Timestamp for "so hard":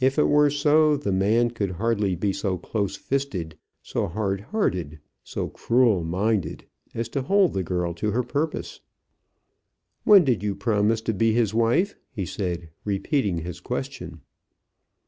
3.84-4.40